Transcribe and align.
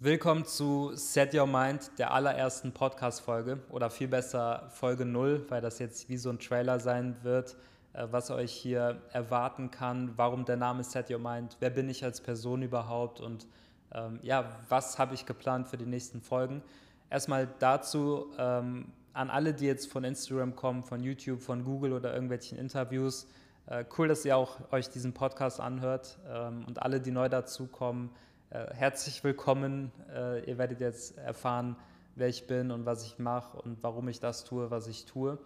Willkommen 0.00 0.44
zu 0.44 0.90
Set 0.94 1.34
Your 1.34 1.46
Mind, 1.46 1.92
der 1.98 2.12
allerersten 2.12 2.72
Podcast-Folge 2.72 3.60
oder 3.70 3.90
viel 3.90 4.08
besser 4.08 4.68
Folge 4.70 5.04
0, 5.04 5.46
weil 5.48 5.60
das 5.60 5.78
jetzt 5.78 6.08
wie 6.08 6.16
so 6.16 6.30
ein 6.30 6.40
Trailer 6.40 6.80
sein 6.80 7.16
wird, 7.22 7.56
äh, 7.92 8.08
was 8.10 8.30
euch 8.32 8.52
hier 8.52 9.00
erwarten 9.12 9.70
kann, 9.70 10.12
warum 10.16 10.44
der 10.44 10.56
Name 10.56 10.82
Set 10.82 11.10
Your 11.10 11.20
Mind, 11.20 11.56
wer 11.60 11.70
bin 11.70 11.88
ich 11.88 12.02
als 12.02 12.20
Person 12.20 12.62
überhaupt 12.62 13.20
und 13.20 13.46
ähm, 13.92 14.18
ja, 14.20 14.50
was 14.68 14.98
habe 14.98 15.14
ich 15.14 15.26
geplant 15.26 15.68
für 15.68 15.76
die 15.76 15.86
nächsten 15.86 16.20
Folgen. 16.20 16.60
Erstmal 17.08 17.48
dazu 17.60 18.32
ähm, 18.36 18.88
an 19.12 19.30
alle, 19.30 19.54
die 19.54 19.66
jetzt 19.66 19.90
von 19.90 20.02
Instagram 20.02 20.56
kommen, 20.56 20.82
von 20.82 21.04
YouTube, 21.04 21.40
von 21.40 21.64
Google 21.64 21.92
oder 21.92 22.12
irgendwelchen 22.12 22.58
Interviews. 22.58 23.28
Äh, 23.66 23.84
cool, 23.96 24.08
dass 24.08 24.24
ihr 24.24 24.36
auch 24.36 24.60
euch 24.72 24.90
diesen 24.90 25.14
Podcast 25.14 25.60
anhört 25.60 26.18
ähm, 26.28 26.64
und 26.66 26.82
alle, 26.82 27.00
die 27.00 27.12
neu 27.12 27.28
dazukommen, 27.28 28.10
herzlich 28.54 29.24
willkommen. 29.24 29.90
Äh, 30.14 30.48
ihr 30.48 30.58
werdet 30.58 30.78
jetzt 30.78 31.18
erfahren, 31.18 31.74
wer 32.14 32.28
ich 32.28 32.46
bin 32.46 32.70
und 32.70 32.86
was 32.86 33.04
ich 33.04 33.18
mache 33.18 33.60
und 33.60 33.82
warum 33.82 34.08
ich 34.08 34.20
das 34.20 34.44
tue, 34.44 34.70
was 34.70 34.86
ich 34.86 35.06
tue. 35.06 35.38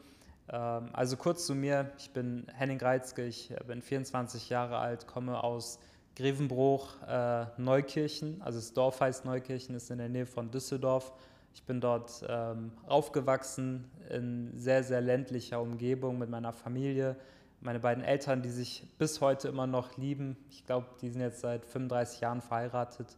Ähm, 0.51 0.91
also 0.93 1.17
kurz 1.17 1.47
zu 1.47 1.55
mir, 1.55 1.91
ich 1.97 2.11
bin 2.11 2.47
Henning 2.53 2.79
Reitzke, 2.79 3.25
ich 3.25 3.55
bin 3.67 3.81
24 3.81 4.51
Jahre 4.51 4.77
alt, 4.77 5.07
komme 5.07 5.43
aus 5.43 5.79
Grevenbruch, 6.17 7.03
äh, 7.09 7.47
Neukirchen, 7.57 8.43
also 8.43 8.59
das 8.59 8.75
Dorf 8.75 9.01
heißt 9.01 9.25
Neukirchen, 9.25 9.75
ist 9.75 9.91
in 9.91 9.97
der 9.97 10.11
Nähe 10.11 10.27
von 10.27 10.51
Düsseldorf. 10.51 11.13
Ich 11.55 11.63
bin 11.63 11.81
dort 11.81 12.23
ähm, 12.29 12.73
aufgewachsen 12.87 13.91
in 14.11 14.53
sehr, 14.55 14.85
sehr 14.85 15.01
ländlicher 15.01 15.63
Umgebung 15.63 16.19
mit 16.19 16.29
meiner 16.29 16.53
Familie 16.53 17.17
meine 17.61 17.81
beiden 17.81 18.05
Eltern, 18.05 18.43
die 18.43 18.51
sich 18.51 18.87
bis 18.99 19.21
heute 19.21 19.49
immer 19.49 19.67
noch 19.67 19.97
lieben, 19.97 20.37
ich 20.51 20.65
glaube, 20.65 20.87
die 21.01 21.11
sind 21.11 21.21
jetzt 21.21 21.41
seit 21.41 21.67
35 21.67 22.21
Jahren 22.21 22.41
verheiratet, 22.41 23.17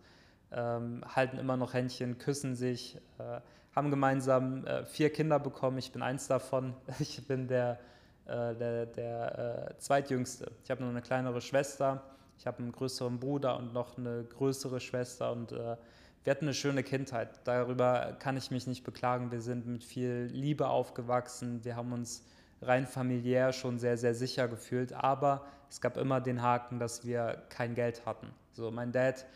ähm, 0.52 1.02
halten 1.14 1.38
immer 1.38 1.56
noch 1.56 1.74
Händchen, 1.74 2.18
küssen 2.18 2.54
sich, 2.54 2.96
äh, 3.18 3.40
haben 3.74 3.90
gemeinsam 3.90 4.66
äh, 4.66 4.84
vier 4.84 5.12
Kinder 5.12 5.38
bekommen. 5.38 5.78
Ich 5.78 5.92
bin 5.92 6.02
eins 6.02 6.26
davon. 6.26 6.74
Ich 6.98 7.26
bin 7.26 7.46
der, 7.46 7.78
äh, 8.26 8.54
der, 8.54 8.86
der 8.86 9.68
äh, 9.70 9.78
zweitjüngste. 9.78 10.50
Ich 10.64 10.70
habe 10.70 10.82
nur 10.82 10.90
eine 10.90 11.02
kleinere 11.02 11.40
Schwester. 11.40 12.02
Ich 12.38 12.46
habe 12.46 12.58
einen 12.58 12.72
größeren 12.72 13.20
Bruder 13.20 13.56
und 13.58 13.72
noch 13.72 13.98
eine 13.98 14.24
größere 14.24 14.80
Schwester 14.80 15.30
und 15.32 15.52
äh, 15.52 15.76
wir 16.24 16.30
hatten 16.32 16.44
eine 16.44 16.54
schöne 16.54 16.82
Kindheit. 16.82 17.40
Darüber 17.44 18.16
kann 18.18 18.36
ich 18.36 18.50
mich 18.50 18.66
nicht 18.66 18.84
beklagen. 18.84 19.30
Wir 19.30 19.40
sind 19.40 19.66
mit 19.66 19.84
viel 19.84 20.28
Liebe 20.32 20.68
aufgewachsen. 20.68 21.64
Wir 21.64 21.76
haben 21.76 21.92
uns 21.92 22.26
rein 22.62 22.86
familiär 22.86 23.52
schon 23.52 23.78
sehr, 23.78 23.96
sehr 23.96 24.14
sicher 24.14 24.48
gefühlt. 24.48 24.92
Aber 24.92 25.46
es 25.68 25.80
gab 25.80 25.96
immer 25.96 26.20
den 26.20 26.42
Haken, 26.42 26.78
dass 26.78 27.04
wir 27.04 27.42
kein 27.48 27.74
Geld 27.74 28.04
hatten. 28.06 28.28
So, 28.52 28.70
mein 28.70 28.92
Dad 28.92 29.26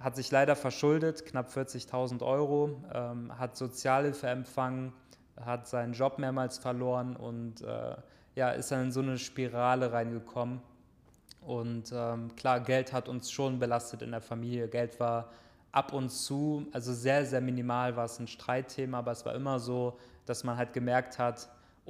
hat 0.00 0.16
sich 0.16 0.30
leider 0.30 0.56
verschuldet, 0.56 1.26
knapp 1.26 1.50
40.000 1.50 2.22
Euro, 2.24 2.82
ähm, 2.92 3.38
hat 3.38 3.56
Sozialhilfe 3.56 4.26
empfangen, 4.26 4.92
hat 5.40 5.68
seinen 5.68 5.92
Job 5.92 6.18
mehrmals 6.18 6.58
verloren 6.58 7.14
und 7.16 7.62
äh, 7.62 7.94
ja, 8.34 8.50
ist 8.50 8.72
dann 8.72 8.84
in 8.84 8.92
so 8.92 9.00
eine 9.00 9.18
Spirale 9.18 9.92
reingekommen. 9.92 10.60
Und 11.40 11.92
ähm, 11.92 12.34
klar, 12.36 12.60
Geld 12.60 12.92
hat 12.92 13.08
uns 13.08 13.30
schon 13.30 13.58
belastet 13.58 14.02
in 14.02 14.12
der 14.12 14.20
Familie. 14.20 14.68
Geld 14.68 14.98
war 15.00 15.30
ab 15.72 15.92
und 15.92 16.10
zu, 16.10 16.66
also 16.72 16.92
sehr, 16.92 17.24
sehr 17.26 17.40
minimal 17.40 17.96
war 17.96 18.04
es 18.04 18.18
ein 18.18 18.28
Streitthema, 18.28 18.98
aber 18.98 19.12
es 19.12 19.24
war 19.24 19.34
immer 19.34 19.58
so, 19.58 19.98
dass 20.26 20.44
man 20.44 20.56
halt 20.56 20.72
gemerkt 20.72 21.18
hat, 21.18 21.48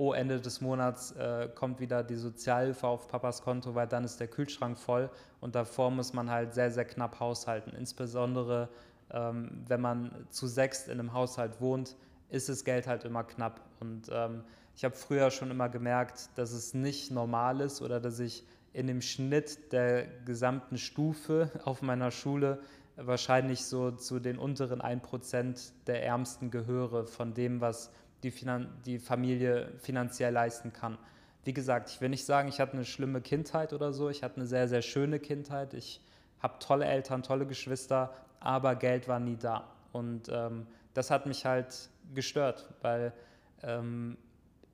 oh, 0.09 0.13
Ende 0.13 0.41
des 0.41 0.61
Monats 0.61 1.13
äh, 1.13 1.49
kommt 1.55 1.81
wieder 1.81 2.03
die 2.03 2.17
Sozialhilfe 2.17 2.87
auf 2.87 3.09
Papas 3.09 3.43
Konto, 3.43 3.75
weil 3.75 3.87
dann 3.87 4.05
ist 4.05 4.21
der 4.21 4.29
Kühlschrank 4.29 4.79
voll 4.79 5.11
und 5.41 5.55
davor 5.55 5.91
muss 5.91 6.13
man 6.13 6.31
halt 6.31 6.55
sehr, 6.55 6.71
sehr 6.71 6.85
knapp 6.85 7.21
haushalten. 7.21 7.73
Insbesondere 7.77 8.69
ähm, 9.13 9.51
wenn 9.69 9.81
man 9.81 10.27
zu 10.31 10.47
sechst 10.47 10.89
in 10.89 10.99
einem 10.99 11.13
Haushalt 11.13 11.61
wohnt, 11.61 11.97
ist 12.31 12.49
das 12.49 12.65
Geld 12.65 12.87
halt 12.87 13.05
immer 13.05 13.25
knapp. 13.25 13.61
Und 13.81 14.09
ähm, 14.11 14.43
ich 14.75 14.85
habe 14.85 14.95
früher 14.95 15.31
schon 15.31 15.51
immer 15.51 15.69
gemerkt, 15.69 16.31
dass 16.37 16.53
es 16.53 16.73
nicht 16.73 17.11
normal 17.11 17.61
ist 17.61 17.83
oder 17.83 18.01
dass 18.01 18.19
ich 18.19 18.45
in 18.73 18.87
dem 18.87 19.03
Schnitt 19.03 19.73
der 19.73 20.07
gesamten 20.25 20.79
Stufe 20.79 21.51
auf 21.65 21.83
meiner 21.83 22.11
Schule 22.11 22.61
wahrscheinlich 22.97 23.65
so 23.65 23.91
zu 23.91 24.19
den 24.19 24.39
unteren 24.39 24.81
1% 24.81 25.73
der 25.87 26.05
Ärmsten 26.05 26.51
gehöre 26.51 27.07
von 27.07 27.35
dem, 27.35 27.61
was 27.61 27.91
die, 28.23 28.31
Finan 28.31 28.69
die 28.87 28.99
Familie 28.99 29.73
finanziell 29.79 30.33
leisten 30.33 30.73
kann. 30.73 30.99
Wie 31.45 31.53
gesagt, 31.53 31.91
ich 31.91 32.01
will 32.01 32.09
nicht 32.09 32.25
sagen, 32.25 32.49
ich 32.49 32.61
hatte 32.61 32.75
eine 32.75 32.85
schlimme 32.85 33.21
Kindheit 33.21 33.73
oder 33.73 33.93
so. 33.93 34.09
Ich 34.09 34.23
hatte 34.23 34.37
eine 34.37 34.47
sehr, 34.47 34.69
sehr 34.69 34.83
schöne 34.83 35.19
Kindheit. 35.19 35.75
Ich 35.75 36.01
habe 36.41 36.59
tolle 36.59 36.85
Eltern, 36.85 37.23
tolle 37.23 37.47
Geschwister, 37.47 38.13
aber 38.41 38.77
Geld 38.77 39.09
war 39.09 39.21
nie 39.21 39.37
da. 39.37 39.69
Und 39.93 40.29
ähm, 40.31 40.67
das 40.95 41.11
hat 41.11 41.27
mich 41.27 41.45
halt 41.45 41.89
gestört, 42.15 42.69
weil 42.81 43.13
ähm, 43.63 44.17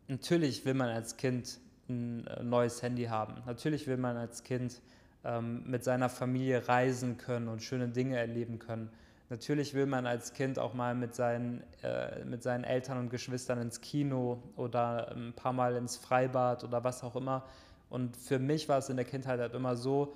natürlich 0.08 0.64
will 0.64 0.75
man 0.75 0.88
als 0.88 1.16
Kind 1.16 1.58
ein 1.88 2.26
äh, 2.26 2.42
neues 2.42 2.82
Handy 2.82 3.04
haben. 3.04 3.34
Natürlich 3.47 3.87
will 3.87 3.97
man 3.97 4.16
als 4.16 4.44
Kind 4.44 4.81
ähm, 5.25 5.62
mit 5.66 5.84
seiner 5.84 6.08
Familie 6.08 6.69
reisen 6.69 7.19
können 7.19 7.48
und 7.48 7.62
schöne 7.62 7.88
Dinge 7.88 8.16
erleben 8.16 8.58
können. 8.58 8.91
Natürlich 9.30 9.74
will 9.74 9.86
man 9.86 10.06
als 10.06 10.32
Kind 10.32 10.58
auch 10.58 10.72
mal 10.72 10.94
mit 10.94 11.14
seinen, 11.14 11.62
äh, 11.82 12.24
mit 12.24 12.42
seinen 12.42 12.64
Eltern 12.64 12.98
und 12.98 13.10
Geschwistern 13.10 13.60
ins 13.60 13.80
Kino 13.80 14.42
oder 14.56 15.12
ein 15.14 15.34
paar 15.34 15.52
Mal 15.52 15.76
ins 15.76 15.96
Freibad 15.98 16.64
oder 16.64 16.82
was 16.82 17.04
auch 17.04 17.14
immer. 17.14 17.44
Und 17.90 18.16
für 18.16 18.38
mich 18.38 18.68
war 18.68 18.78
es 18.78 18.88
in 18.88 18.96
der 18.96 19.04
Kindheit 19.04 19.38
halt 19.38 19.54
immer 19.54 19.76
so, 19.76 20.14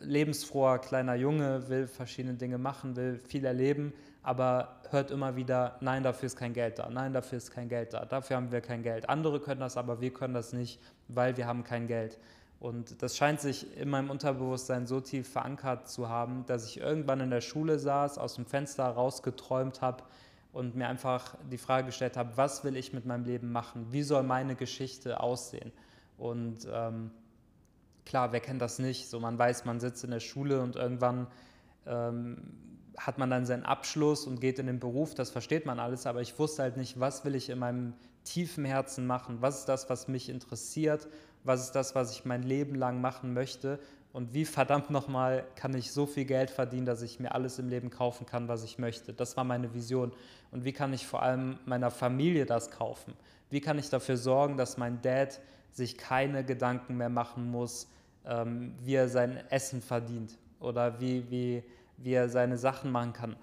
lebensfroher 0.00 0.78
kleiner 0.78 1.14
Junge, 1.14 1.68
will 1.68 1.86
verschiedene 1.86 2.34
Dinge 2.34 2.58
machen, 2.58 2.96
will 2.96 3.18
viel 3.18 3.44
erleben, 3.44 3.92
aber 4.22 4.80
hört 4.90 5.10
immer 5.10 5.36
wieder, 5.36 5.76
nein, 5.80 6.02
dafür 6.02 6.26
ist 6.26 6.36
kein 6.36 6.52
Geld 6.52 6.78
da, 6.78 6.88
nein, 6.90 7.12
dafür 7.12 7.38
ist 7.38 7.50
kein 7.50 7.68
Geld 7.68 7.94
da, 7.94 8.04
dafür 8.04 8.36
haben 8.36 8.52
wir 8.52 8.60
kein 8.60 8.82
Geld. 8.82 9.08
Andere 9.08 9.40
können 9.40 9.60
das, 9.60 9.76
aber 9.76 10.00
wir 10.00 10.12
können 10.12 10.34
das 10.34 10.52
nicht, 10.52 10.80
weil 11.08 11.36
wir 11.36 11.46
haben 11.46 11.64
kein 11.64 11.86
Geld. 11.86 12.18
Und 12.60 13.02
das 13.02 13.16
scheint 13.16 13.40
sich 13.40 13.76
in 13.76 13.88
meinem 13.88 14.10
Unterbewusstsein 14.10 14.86
so 14.86 15.00
tief 15.00 15.28
verankert 15.28 15.88
zu 15.88 16.08
haben, 16.08 16.44
dass 16.46 16.66
ich 16.66 16.80
irgendwann 16.80 17.20
in 17.20 17.30
der 17.30 17.40
Schule 17.40 17.78
saß, 17.78 18.18
aus 18.18 18.34
dem 18.34 18.46
Fenster 18.46 18.84
rausgeträumt 18.84 19.80
habe 19.80 20.02
und 20.52 20.74
mir 20.74 20.88
einfach 20.88 21.36
die 21.50 21.58
Frage 21.58 21.86
gestellt 21.86 22.16
habe, 22.16 22.36
was 22.36 22.64
will 22.64 22.76
ich 22.76 22.92
mit 22.92 23.06
meinem 23.06 23.24
Leben 23.24 23.52
machen? 23.52 23.86
Wie 23.90 24.02
soll 24.02 24.24
meine 24.24 24.56
Geschichte 24.56 25.20
aussehen? 25.20 25.70
Und 26.16 26.66
ähm, 26.72 27.12
klar, 28.04 28.32
wer 28.32 28.40
kennt 28.40 28.60
das 28.60 28.80
nicht? 28.80 29.08
So, 29.08 29.20
man 29.20 29.38
weiß, 29.38 29.64
man 29.64 29.78
sitzt 29.78 30.02
in 30.02 30.10
der 30.10 30.20
Schule 30.20 30.60
und 30.60 30.74
irgendwann 30.74 31.28
ähm, 31.86 32.38
hat 32.96 33.18
man 33.18 33.30
dann 33.30 33.46
seinen 33.46 33.64
Abschluss 33.64 34.26
und 34.26 34.40
geht 34.40 34.58
in 34.58 34.66
den 34.66 34.80
Beruf, 34.80 35.14
das 35.14 35.30
versteht 35.30 35.64
man 35.64 35.78
alles, 35.78 36.06
aber 36.06 36.20
ich 36.20 36.36
wusste 36.40 36.62
halt 36.62 36.76
nicht, 36.76 36.98
was 36.98 37.24
will 37.24 37.36
ich 37.36 37.48
in 37.50 37.60
meinem 37.60 37.94
tiefen 38.32 38.64
Herzen 38.64 39.06
machen? 39.06 39.38
Was 39.40 39.60
ist 39.60 39.68
das, 39.68 39.88
was 39.90 40.08
mich 40.08 40.28
interessiert? 40.28 41.08
was 41.44 41.62
ist 41.62 41.72
das, 41.72 41.94
was 41.94 42.12
ich 42.12 42.24
mein 42.24 42.42
Leben 42.42 42.74
lang 42.74 43.00
machen 43.00 43.32
möchte 43.32 43.78
und 44.12 44.34
wie 44.34 44.44
verdammt 44.44 44.90
nochmal 44.90 45.44
kann 45.56 45.74
ich 45.74 45.92
so 45.92 46.06
viel 46.06 46.24
Geld 46.24 46.50
verdienen, 46.50 46.86
dass 46.86 47.02
ich 47.02 47.20
mir 47.20 47.32
alles 47.32 47.58
im 47.58 47.68
Leben 47.68 47.90
kaufen 47.90 48.26
kann, 48.26 48.48
was 48.48 48.64
ich 48.64 48.78
möchte. 48.78 49.12
Das 49.12 49.36
war 49.36 49.44
meine 49.44 49.74
Vision. 49.74 50.12
Und 50.50 50.64
wie 50.64 50.72
kann 50.72 50.92
ich 50.92 51.06
vor 51.06 51.22
allem 51.22 51.58
meiner 51.66 51.90
Familie 51.90 52.46
das 52.46 52.70
kaufen? 52.70 53.14
Wie 53.50 53.60
kann 53.60 53.78
ich 53.78 53.90
dafür 53.90 54.16
sorgen, 54.16 54.56
dass 54.56 54.76
mein 54.76 55.00
Dad 55.02 55.40
sich 55.72 55.98
keine 55.98 56.44
Gedanken 56.44 56.96
mehr 56.96 57.10
machen 57.10 57.50
muss, 57.50 57.88
ähm, 58.26 58.74
wie 58.82 58.94
er 58.94 59.08
sein 59.08 59.38
Essen 59.50 59.82
verdient 59.82 60.38
oder 60.60 61.00
wie, 61.00 61.30
wie, 61.30 61.62
wie 61.98 62.12
er 62.12 62.28
seine 62.28 62.58
Sachen 62.58 62.90
machen 62.90 63.12
kann? 63.12 63.36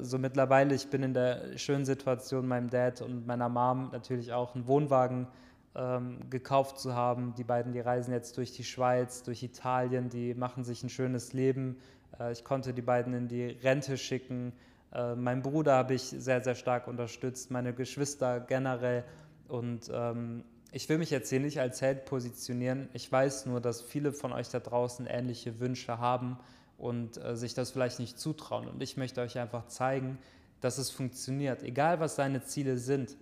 So 0.00 0.18
mittlerweile, 0.18 0.74
ich 0.74 0.88
bin 0.88 1.02
in 1.02 1.14
der 1.14 1.56
schönen 1.56 1.86
Situation, 1.86 2.46
meinem 2.46 2.68
Dad 2.68 3.00
und 3.00 3.26
meiner 3.26 3.48
Mom 3.48 3.88
natürlich 3.92 4.32
auch 4.32 4.54
einen 4.54 4.66
Wohnwagen 4.66 5.26
ähm, 5.74 6.18
gekauft 6.28 6.78
zu 6.78 6.94
haben. 6.94 7.34
Die 7.38 7.44
beiden, 7.44 7.72
die 7.72 7.80
reisen 7.80 8.12
jetzt 8.12 8.36
durch 8.36 8.52
die 8.52 8.64
Schweiz, 8.64 9.22
durch 9.22 9.42
Italien, 9.42 10.10
die 10.10 10.34
machen 10.34 10.64
sich 10.64 10.82
ein 10.82 10.90
schönes 10.90 11.32
Leben. 11.32 11.78
Äh, 12.18 12.32
ich 12.32 12.44
konnte 12.44 12.74
die 12.74 12.82
beiden 12.82 13.14
in 13.14 13.28
die 13.28 13.46
Rente 13.46 13.96
schicken. 13.96 14.52
Äh, 14.92 15.14
meinen 15.14 15.40
Bruder 15.40 15.76
habe 15.76 15.94
ich 15.94 16.02
sehr, 16.02 16.42
sehr 16.42 16.56
stark 16.56 16.86
unterstützt, 16.86 17.50
meine 17.50 17.72
Geschwister 17.72 18.40
generell. 18.40 19.04
Und 19.48 19.90
ähm, 19.94 20.44
ich 20.72 20.88
will 20.90 20.98
mich 20.98 21.10
jetzt 21.10 21.30
hier 21.30 21.40
nicht 21.40 21.58
als 21.58 21.80
Held 21.80 22.04
positionieren. 22.04 22.90
Ich 22.92 23.10
weiß 23.10 23.46
nur, 23.46 23.62
dass 23.62 23.80
viele 23.80 24.12
von 24.12 24.32
euch 24.32 24.50
da 24.50 24.60
draußen 24.60 25.06
ähnliche 25.06 25.58
Wünsche 25.58 25.98
haben 25.98 26.38
und 26.80 27.22
äh, 27.22 27.36
sich 27.36 27.54
das 27.54 27.70
vielleicht 27.70 27.98
nicht 27.98 28.18
zutrauen. 28.18 28.68
Und 28.68 28.82
ich 28.82 28.96
möchte 28.96 29.20
euch 29.20 29.38
einfach 29.38 29.66
zeigen, 29.66 30.18
dass 30.60 30.78
es 30.78 30.90
funktioniert. 30.90 31.62
Egal, 31.62 32.00
was 32.00 32.16
deine 32.16 32.42
Ziele 32.42 32.78
sind, 32.78 33.16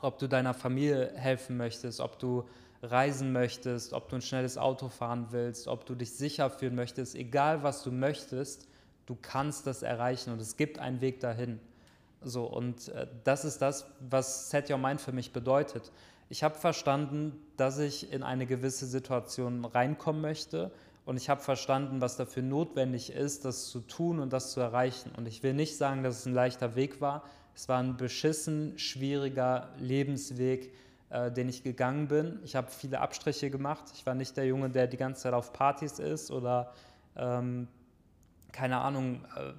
ob 0.00 0.18
du 0.18 0.28
deiner 0.28 0.54
Familie 0.54 1.12
helfen 1.14 1.56
möchtest, 1.56 2.00
ob 2.00 2.18
du 2.18 2.44
reisen 2.82 3.32
möchtest, 3.32 3.92
ob 3.92 4.08
du 4.08 4.16
ein 4.16 4.22
schnelles 4.22 4.58
Auto 4.58 4.88
fahren 4.88 5.28
willst, 5.30 5.68
ob 5.68 5.86
du 5.86 5.94
dich 5.94 6.12
sicher 6.12 6.50
fühlen 6.50 6.74
möchtest, 6.74 7.14
egal 7.14 7.62
was 7.62 7.82
du 7.82 7.90
möchtest, 7.90 8.68
du 9.06 9.16
kannst 9.20 9.66
das 9.66 9.82
erreichen 9.82 10.32
und 10.32 10.40
es 10.40 10.56
gibt 10.56 10.78
einen 10.78 11.00
Weg 11.00 11.20
dahin. 11.20 11.58
So, 12.22 12.44
und 12.44 12.88
äh, 12.88 13.06
das 13.24 13.44
ist 13.44 13.58
das, 13.58 13.86
was 14.00 14.50
Set 14.50 14.70
Your 14.70 14.78
Mind 14.78 15.00
für 15.00 15.12
mich 15.12 15.32
bedeutet. 15.32 15.92
Ich 16.28 16.42
habe 16.42 16.56
verstanden, 16.56 17.40
dass 17.56 17.78
ich 17.78 18.12
in 18.12 18.22
eine 18.22 18.46
gewisse 18.46 18.86
Situation 18.86 19.64
reinkommen 19.64 20.20
möchte 20.20 20.72
und 21.06 21.16
ich 21.16 21.30
habe 21.30 21.40
verstanden, 21.40 22.00
was 22.00 22.16
dafür 22.16 22.42
notwendig 22.42 23.12
ist, 23.12 23.44
das 23.44 23.68
zu 23.68 23.80
tun 23.80 24.18
und 24.18 24.32
das 24.32 24.50
zu 24.50 24.58
erreichen. 24.58 25.12
Und 25.16 25.26
ich 25.26 25.44
will 25.44 25.54
nicht 25.54 25.76
sagen, 25.76 26.02
dass 26.02 26.18
es 26.18 26.26
ein 26.26 26.34
leichter 26.34 26.74
Weg 26.74 27.00
war. 27.00 27.22
Es 27.54 27.68
war 27.68 27.78
ein 27.78 27.96
beschissen, 27.96 28.76
schwieriger 28.76 29.68
Lebensweg, 29.78 30.74
äh, 31.10 31.30
den 31.30 31.48
ich 31.48 31.62
gegangen 31.62 32.08
bin. 32.08 32.40
Ich 32.42 32.56
habe 32.56 32.72
viele 32.72 33.00
Abstriche 33.00 33.50
gemacht. 33.50 33.84
Ich 33.94 34.04
war 34.04 34.16
nicht 34.16 34.36
der 34.36 34.46
Junge, 34.46 34.68
der 34.68 34.88
die 34.88 34.96
ganze 34.96 35.22
Zeit 35.22 35.32
auf 35.32 35.52
Partys 35.52 36.00
ist 36.00 36.32
oder 36.32 36.72
ähm, 37.14 37.68
keine 38.50 38.78
Ahnung, 38.78 39.24
äh, 39.36 39.52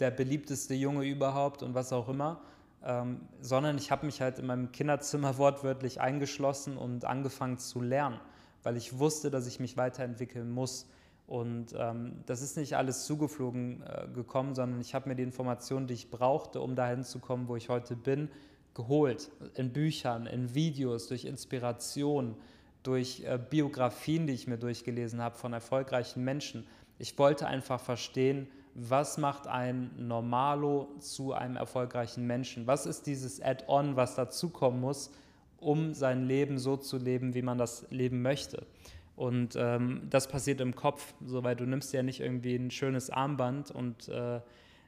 der 0.00 0.10
beliebteste 0.10 0.74
Junge 0.74 1.04
überhaupt 1.04 1.62
und 1.62 1.74
was 1.74 1.92
auch 1.92 2.08
immer, 2.08 2.40
ähm, 2.84 3.20
sondern 3.40 3.78
ich 3.78 3.92
habe 3.92 4.04
mich 4.04 4.20
halt 4.20 4.40
in 4.40 4.46
meinem 4.46 4.72
Kinderzimmer 4.72 5.38
wortwörtlich 5.38 6.00
eingeschlossen 6.00 6.76
und 6.76 7.04
angefangen 7.04 7.58
zu 7.58 7.80
lernen 7.80 8.18
weil 8.66 8.76
ich 8.76 8.98
wusste, 8.98 9.30
dass 9.30 9.46
ich 9.46 9.60
mich 9.60 9.76
weiterentwickeln 9.76 10.50
muss. 10.50 10.88
Und 11.28 11.72
ähm, 11.78 12.14
das 12.26 12.42
ist 12.42 12.56
nicht 12.56 12.76
alles 12.76 13.04
zugeflogen 13.06 13.84
äh, 13.84 14.08
gekommen, 14.12 14.56
sondern 14.56 14.80
ich 14.80 14.92
habe 14.92 15.08
mir 15.08 15.14
die 15.14 15.22
Informationen, 15.22 15.86
die 15.86 15.94
ich 15.94 16.10
brauchte, 16.10 16.60
um 16.60 16.74
dahin 16.74 17.04
zu 17.04 17.20
kommen, 17.20 17.46
wo 17.46 17.54
ich 17.54 17.68
heute 17.68 17.94
bin, 17.94 18.28
geholt. 18.74 19.30
In 19.54 19.72
Büchern, 19.72 20.26
in 20.26 20.52
Videos, 20.52 21.06
durch 21.06 21.26
Inspiration, 21.26 22.34
durch 22.82 23.22
äh, 23.24 23.38
Biografien, 23.38 24.26
die 24.26 24.32
ich 24.32 24.48
mir 24.48 24.58
durchgelesen 24.58 25.22
habe 25.22 25.36
von 25.36 25.52
erfolgreichen 25.52 26.24
Menschen. 26.24 26.66
Ich 26.98 27.16
wollte 27.20 27.46
einfach 27.46 27.78
verstehen, 27.78 28.48
was 28.74 29.16
macht 29.16 29.46
ein 29.46 29.92
Normalo 29.96 30.88
zu 30.98 31.34
einem 31.34 31.54
erfolgreichen 31.54 32.26
Menschen? 32.26 32.66
Was 32.66 32.84
ist 32.84 33.06
dieses 33.06 33.40
Add-on, 33.40 33.94
was 33.94 34.16
dazukommen 34.16 34.80
muss, 34.80 35.12
um 35.58 35.94
sein 35.94 36.26
Leben 36.26 36.58
so 36.58 36.76
zu 36.76 36.98
leben, 36.98 37.34
wie 37.34 37.42
man 37.42 37.58
das 37.58 37.86
leben 37.90 38.22
möchte. 38.22 38.66
Und 39.16 39.56
ähm, 39.56 40.02
das 40.10 40.28
passiert 40.28 40.60
im 40.60 40.74
Kopf, 40.74 41.14
so, 41.24 41.42
weil 41.42 41.56
du 41.56 41.64
nimmst 41.64 41.92
ja 41.92 42.02
nicht 42.02 42.20
irgendwie 42.20 42.54
ein 42.54 42.70
schönes 42.70 43.08
Armband 43.08 43.70
und 43.70 44.08
äh, 44.08 44.36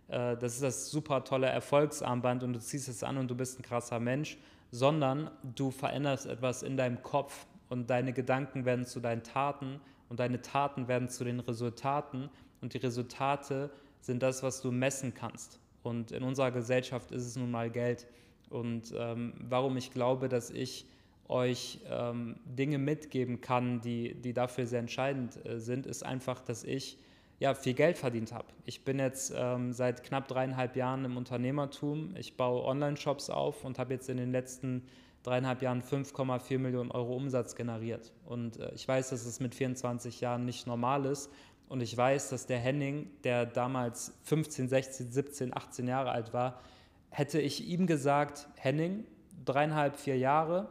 äh, 0.08 0.36
das 0.36 0.54
ist 0.54 0.62
das 0.62 0.90
super 0.90 1.24
tolle 1.24 1.46
Erfolgsarmband 1.46 2.42
und 2.42 2.52
du 2.52 2.60
ziehst 2.60 2.88
es 2.88 3.02
an 3.02 3.16
und 3.16 3.30
du 3.30 3.34
bist 3.34 3.58
ein 3.58 3.62
krasser 3.62 4.00
Mensch, 4.00 4.36
sondern 4.70 5.30
du 5.54 5.70
veränderst 5.70 6.26
etwas 6.26 6.62
in 6.62 6.76
deinem 6.76 7.02
Kopf 7.02 7.46
und 7.70 7.88
deine 7.88 8.12
Gedanken 8.12 8.64
werden 8.64 8.84
zu 8.84 9.00
deinen 9.00 9.22
Taten 9.22 9.80
und 10.08 10.20
deine 10.20 10.42
Taten 10.42 10.88
werden 10.88 11.08
zu 11.08 11.24
den 11.24 11.40
Resultaten 11.40 12.28
und 12.60 12.74
die 12.74 12.78
Resultate 12.78 13.70
sind 14.00 14.22
das, 14.22 14.42
was 14.42 14.60
du 14.60 14.70
messen 14.70 15.14
kannst. 15.14 15.58
Und 15.82 16.12
in 16.12 16.22
unserer 16.22 16.50
Gesellschaft 16.50 17.12
ist 17.12 17.24
es 17.24 17.36
nun 17.36 17.50
mal 17.50 17.70
Geld. 17.70 18.06
Und 18.50 18.94
ähm, 18.96 19.34
warum 19.38 19.76
ich 19.76 19.92
glaube, 19.92 20.28
dass 20.28 20.50
ich 20.50 20.86
euch 21.28 21.80
ähm, 21.90 22.36
Dinge 22.44 22.78
mitgeben 22.78 23.40
kann, 23.40 23.80
die, 23.80 24.14
die 24.14 24.32
dafür 24.32 24.66
sehr 24.66 24.80
entscheidend 24.80 25.44
äh, 25.44 25.58
sind, 25.58 25.86
ist 25.86 26.04
einfach, 26.04 26.40
dass 26.40 26.64
ich 26.64 26.98
ja, 27.38 27.54
viel 27.54 27.74
Geld 27.74 27.98
verdient 27.98 28.32
habe. 28.32 28.46
Ich 28.64 28.84
bin 28.84 28.98
jetzt 28.98 29.32
ähm, 29.36 29.72
seit 29.72 30.02
knapp 30.02 30.26
dreieinhalb 30.26 30.74
Jahren 30.74 31.04
im 31.04 31.16
Unternehmertum. 31.16 32.14
Ich 32.16 32.36
baue 32.36 32.64
Online-Shops 32.64 33.30
auf 33.30 33.64
und 33.64 33.78
habe 33.78 33.94
jetzt 33.94 34.08
in 34.08 34.16
den 34.16 34.32
letzten 34.32 34.82
dreieinhalb 35.22 35.62
Jahren 35.62 35.82
5,4 35.82 36.58
Millionen 36.58 36.90
Euro 36.90 37.14
Umsatz 37.14 37.54
generiert. 37.54 38.12
Und 38.24 38.58
äh, 38.58 38.72
ich 38.74 38.88
weiß, 38.88 39.10
dass 39.10 39.24
es 39.24 39.38
mit 39.40 39.54
24 39.54 40.20
Jahren 40.20 40.44
nicht 40.44 40.66
normal 40.66 41.04
ist. 41.04 41.30
Und 41.68 41.82
ich 41.82 41.96
weiß, 41.96 42.30
dass 42.30 42.46
der 42.46 42.58
Henning, 42.58 43.10
der 43.24 43.46
damals 43.46 44.18
15, 44.24 44.68
16, 44.68 45.12
17, 45.12 45.56
18 45.56 45.86
Jahre 45.86 46.10
alt 46.10 46.32
war, 46.32 46.60
hätte 47.10 47.40
ich 47.40 47.66
ihm 47.66 47.86
gesagt, 47.86 48.48
Henning, 48.56 49.04
dreieinhalb, 49.44 49.96
vier 49.96 50.18
Jahre 50.18 50.68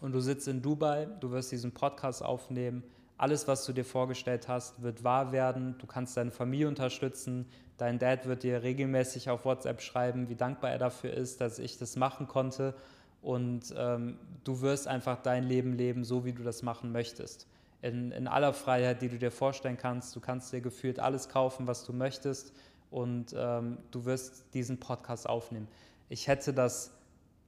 und 0.00 0.12
du 0.12 0.20
sitzt 0.20 0.48
in 0.48 0.62
Dubai, 0.62 1.08
du 1.20 1.30
wirst 1.30 1.52
diesen 1.52 1.72
Podcast 1.72 2.22
aufnehmen, 2.22 2.82
alles, 3.18 3.48
was 3.48 3.64
du 3.64 3.72
dir 3.72 3.84
vorgestellt 3.84 4.46
hast, 4.46 4.82
wird 4.82 5.02
wahr 5.02 5.32
werden, 5.32 5.76
du 5.78 5.86
kannst 5.86 6.16
deine 6.16 6.30
Familie 6.30 6.68
unterstützen, 6.68 7.46
dein 7.78 7.98
Dad 7.98 8.26
wird 8.26 8.42
dir 8.42 8.62
regelmäßig 8.62 9.30
auf 9.30 9.44
WhatsApp 9.46 9.80
schreiben, 9.80 10.28
wie 10.28 10.34
dankbar 10.34 10.70
er 10.70 10.78
dafür 10.78 11.14
ist, 11.14 11.40
dass 11.40 11.58
ich 11.58 11.78
das 11.78 11.96
machen 11.96 12.28
konnte. 12.28 12.74
Und 13.22 13.74
ähm, 13.76 14.18
du 14.44 14.60
wirst 14.60 14.86
einfach 14.86 15.22
dein 15.22 15.44
Leben 15.44 15.72
leben, 15.72 16.04
so 16.04 16.24
wie 16.26 16.32
du 16.32 16.42
das 16.42 16.62
machen 16.62 16.92
möchtest. 16.92 17.48
In, 17.80 18.12
in 18.12 18.28
aller 18.28 18.52
Freiheit, 18.52 19.00
die 19.00 19.08
du 19.08 19.18
dir 19.18 19.30
vorstellen 19.30 19.78
kannst, 19.78 20.14
du 20.14 20.20
kannst 20.20 20.52
dir 20.52 20.60
gefühlt 20.60 21.00
alles 21.00 21.28
kaufen, 21.28 21.66
was 21.66 21.84
du 21.84 21.92
möchtest 21.92 22.52
und 22.96 23.34
ähm, 23.36 23.76
du 23.90 24.06
wirst 24.06 24.54
diesen 24.54 24.80
Podcast 24.80 25.28
aufnehmen. 25.28 25.68
Ich 26.08 26.28
hätte 26.28 26.54
das 26.54 26.94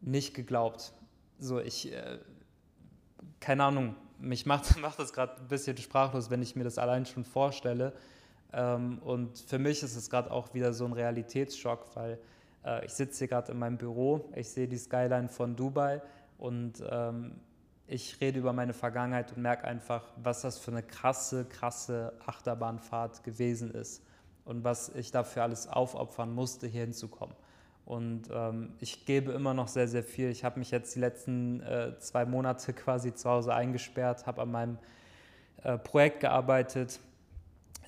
nicht 0.03 0.35
geglaubt. 0.35 0.93
So, 1.39 1.59
ich, 1.59 1.91
äh, 1.91 2.19
keine 3.41 3.65
Ahnung, 3.65 3.95
mich 4.19 4.45
macht, 4.45 4.79
macht 4.83 4.99
das 4.99 5.15
gerade 5.15 5.41
ein 5.41 5.49
bisschen 5.49 5.79
sprachlos, 5.79 6.29
wenn 6.29 6.43
ich 6.43 6.55
mir 6.55 6.65
das 6.65 6.77
allein 6.77 7.07
schon 7.07 7.25
vorstelle. 7.25 7.95
Ähm, 8.53 8.99
und 8.99 9.39
für 9.39 9.59
mich 9.59 9.83
ist 9.83 9.97
es 9.97 10.11
gerade 10.11 10.31
auch 10.31 10.53
wieder 10.53 10.75
so 10.75 10.85
ein 10.85 10.93
Realitätsschock, 10.93 11.97
weil 11.97 12.19
äh, 12.67 12.85
ich 12.85 12.93
sitze 12.93 13.21
hier 13.21 13.29
gerade 13.29 13.53
in 13.53 13.59
meinem 13.59 13.79
Büro, 13.79 14.31
ich 14.35 14.51
sehe 14.51 14.69
die 14.69 14.77
Skyline 14.77 15.31
von 15.31 15.57
Dubai 15.57 16.03
und 16.37 16.85
ähm, 16.91 17.41
ich 17.87 18.21
rede 18.21 18.39
über 18.39 18.53
meine 18.53 18.75
Vergangenheit 18.75 19.33
und 19.33 19.41
merke 19.41 19.65
einfach, 19.65 20.13
was 20.23 20.43
das 20.43 20.59
für 20.59 20.73
eine 20.73 20.83
krasse, 20.83 21.47
krasse 21.47 22.13
Achterbahnfahrt 22.27 23.25
gewesen 23.25 23.71
ist 23.71 24.03
und 24.49 24.65
was 24.65 24.89
ich 24.95 25.11
dafür 25.11 25.43
alles 25.43 25.69
aufopfern 25.69 26.35
musste, 26.35 26.67
hier 26.67 26.81
hinzukommen. 26.81 27.37
Und 27.85 28.23
ähm, 28.33 28.71
ich 28.81 29.05
gebe 29.05 29.33
immer 29.33 29.53
noch 29.53 29.69
sehr, 29.69 29.89
sehr 29.89 30.03
viel. 30.03 30.31
Ich 30.31 30.43
habe 30.43 30.59
mich 30.59 30.71
jetzt 30.71 30.95
die 30.95 31.01
letzten 31.01 31.61
äh, 31.61 31.99
zwei 31.99 32.25
Monate 32.25 32.73
quasi 32.75 33.15
zu 33.15 33.29
Hause 33.29 33.55
eingesperrt, 33.55 34.27
habe 34.27 34.43
an 34.43 34.51
meinem 34.51 34.79
äh, 35.63 35.77
Projekt 35.77 36.21
gearbeitet. 36.21 36.99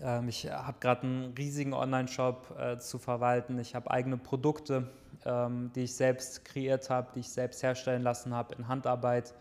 Ähm, 0.02 0.28
ich 0.28 0.50
habe 0.50 0.76
gerade 0.80 1.02
einen 1.02 1.34
riesigen 1.36 1.72
Online-Shop 1.72 2.54
äh, 2.58 2.78
zu 2.78 2.98
verwalten. 2.98 3.58
Ich 3.58 3.74
habe 3.74 3.90
eigene 3.90 4.18
Produkte, 4.18 4.86
ähm, 5.24 5.70
die 5.74 5.84
ich 5.84 5.94
selbst 5.94 6.44
kreiert 6.44 6.90
habe, 6.90 7.08
die 7.14 7.20
ich 7.20 7.30
selbst 7.30 7.62
herstellen 7.62 8.02
lassen 8.02 8.34
habe 8.34 8.54
in 8.54 8.68
Handarbeit. 8.68 9.32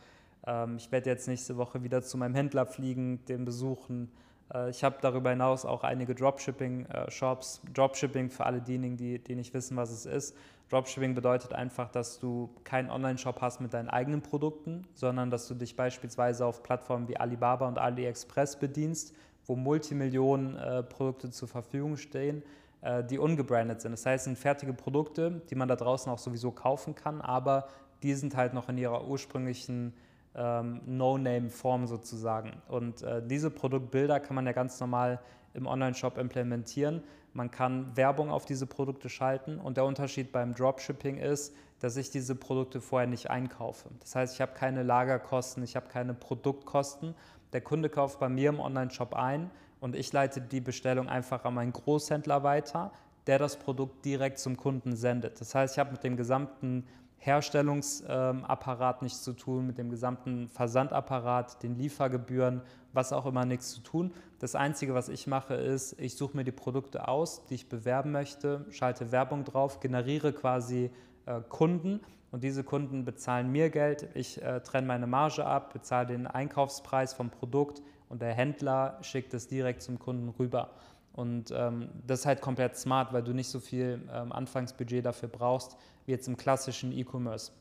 Ähm, 0.47 0.77
ich 0.77 0.89
werde 0.91 1.09
jetzt 1.09 1.27
nächste 1.27 1.57
Woche 1.57 1.83
wieder 1.83 2.01
zu 2.01 2.17
meinem 2.17 2.35
Händler 2.35 2.65
fliegen, 2.65 3.23
den 3.25 3.43
besuchen 3.43 4.09
ich 4.69 4.83
habe 4.83 4.97
darüber 5.01 5.29
hinaus 5.29 5.63
auch 5.63 5.83
einige 5.83 6.15
Dropshipping-Shops. 6.15 7.61
Dropshipping 7.73 8.29
für 8.29 8.45
alle 8.45 8.61
diejenigen, 8.61 8.97
die, 8.97 9.19
die 9.19 9.35
nicht 9.35 9.53
wissen, 9.53 9.77
was 9.77 9.91
es 9.91 10.05
ist. 10.05 10.35
Dropshipping 10.69 11.15
bedeutet 11.15 11.53
einfach, 11.53 11.89
dass 11.89 12.19
du 12.19 12.49
keinen 12.63 12.91
Online-Shop 12.91 13.41
hast 13.41 13.59
mit 13.59 13.73
deinen 13.73 13.89
eigenen 13.89 14.21
Produkten, 14.21 14.87
sondern 14.93 15.31
dass 15.31 15.47
du 15.47 15.55
dich 15.55 15.75
beispielsweise 15.75 16.45
auf 16.45 16.61
Plattformen 16.61 17.07
wie 17.07 17.17
Alibaba 17.17 17.67
und 17.67 17.79
AliExpress 17.79 18.57
bedienst, 18.57 19.15
wo 19.45 19.55
Multimillionen 19.55 20.57
äh, 20.57 20.83
Produkte 20.83 21.31
zur 21.31 21.47
Verfügung 21.47 21.97
stehen, 21.97 22.43
äh, 22.81 23.03
die 23.03 23.17
ungebrandet 23.17 23.81
sind. 23.81 23.91
Das 23.91 24.05
heißt, 24.05 24.21
es 24.21 24.23
sind 24.25 24.37
fertige 24.37 24.73
Produkte, 24.73 25.41
die 25.49 25.55
man 25.55 25.67
da 25.67 25.75
draußen 25.75 26.11
auch 26.11 26.19
sowieso 26.19 26.51
kaufen 26.51 26.93
kann, 26.93 27.19
aber 27.19 27.67
die 28.03 28.13
sind 28.13 28.35
halt 28.35 28.53
noch 28.53 28.69
in 28.69 28.77
ihrer 28.77 29.07
ursprünglichen 29.07 29.93
ähm, 30.35 30.81
No-Name-Form 30.85 31.87
sozusagen. 31.87 32.61
Und 32.67 33.01
äh, 33.01 33.21
diese 33.25 33.49
Produktbilder 33.49 34.19
kann 34.19 34.35
man 34.35 34.45
ja 34.45 34.51
ganz 34.51 34.79
normal 34.79 35.19
im 35.53 35.67
Online-Shop 35.67 36.17
implementieren. 36.17 37.03
Man 37.33 37.51
kann 37.51 37.95
Werbung 37.95 38.31
auf 38.31 38.45
diese 38.45 38.65
Produkte 38.65 39.09
schalten 39.09 39.59
und 39.59 39.77
der 39.77 39.85
Unterschied 39.85 40.31
beim 40.31 40.53
Dropshipping 40.53 41.17
ist, 41.17 41.53
dass 41.79 41.95
ich 41.95 42.09
diese 42.09 42.35
Produkte 42.35 42.81
vorher 42.81 43.07
nicht 43.07 43.29
einkaufe. 43.29 43.89
Das 43.99 44.15
heißt, 44.15 44.35
ich 44.35 44.41
habe 44.41 44.53
keine 44.53 44.83
Lagerkosten, 44.83 45.63
ich 45.63 45.75
habe 45.75 45.87
keine 45.87 46.13
Produktkosten. 46.13 47.15
Der 47.53 47.61
Kunde 47.61 47.89
kauft 47.89 48.19
bei 48.19 48.29
mir 48.29 48.49
im 48.49 48.59
Online-Shop 48.59 49.13
ein 49.13 49.49
und 49.79 49.95
ich 49.95 50.11
leite 50.11 50.41
die 50.41 50.61
Bestellung 50.61 51.07
einfach 51.07 51.45
an 51.45 51.53
meinen 51.53 51.73
Großhändler 51.73 52.43
weiter, 52.43 52.91
der 53.27 53.39
das 53.39 53.57
Produkt 53.57 54.05
direkt 54.05 54.39
zum 54.39 54.57
Kunden 54.57 54.95
sendet. 54.95 55.39
Das 55.39 55.55
heißt, 55.55 55.75
ich 55.75 55.79
habe 55.79 55.91
mit 55.91 56.03
dem 56.03 56.17
gesamten 56.17 56.85
Herstellungsapparat 57.19 59.01
nichts 59.01 59.23
zu 59.23 59.33
tun, 59.33 59.67
mit 59.67 59.77
dem 59.77 59.89
gesamten 59.89 60.47
Versandapparat, 60.47 61.61
den 61.61 61.75
Liefergebühren, 61.75 62.61
was 62.93 63.13
auch 63.13 63.25
immer 63.25 63.45
nichts 63.45 63.71
zu 63.71 63.81
tun. 63.81 64.11
Das 64.39 64.55
Einzige, 64.55 64.93
was 64.93 65.09
ich 65.09 65.27
mache, 65.27 65.53
ist, 65.53 65.99
ich 65.99 66.15
suche 66.15 66.35
mir 66.35 66.45
die 66.45 66.51
Produkte 66.51 67.07
aus, 67.07 67.45
die 67.45 67.55
ich 67.55 67.69
bewerben 67.69 68.11
möchte, 68.11 68.65
schalte 68.71 69.11
Werbung 69.11 69.43
drauf, 69.43 69.79
generiere 69.79 70.33
quasi 70.33 70.91
äh, 71.25 71.41
Kunden 71.49 71.99
und 72.31 72.43
diese 72.43 72.63
Kunden 72.63 73.05
bezahlen 73.05 73.51
mir 73.51 73.69
Geld. 73.69 74.07
Ich 74.13 74.41
äh, 74.41 74.61
trenne 74.61 74.87
meine 74.87 75.07
Marge 75.07 75.45
ab, 75.45 75.73
bezahle 75.73 76.07
den 76.07 76.25
Einkaufspreis 76.25 77.13
vom 77.13 77.29
Produkt 77.29 77.81
und 78.07 78.21
der 78.21 78.33
Händler 78.33 78.97
schickt 79.01 79.33
es 79.33 79.47
direkt 79.47 79.81
zum 79.81 79.99
Kunden 79.99 80.29
rüber. 80.29 80.71
Und 81.13 81.51
ähm, 81.51 81.89
das 82.05 82.21
ist 82.21 82.25
halt 82.25 82.41
komplett 82.41 82.77
smart, 82.77 83.11
weil 83.13 83.23
du 83.23 83.33
nicht 83.33 83.49
so 83.49 83.59
viel 83.59 84.01
ähm, 84.13 84.31
Anfangsbudget 84.31 85.05
dafür 85.05 85.29
brauchst, 85.29 85.75
wie 86.05 86.11
jetzt 86.11 86.27
im 86.27 86.37
klassischen 86.37 86.91
E-Commerce. 86.91 87.51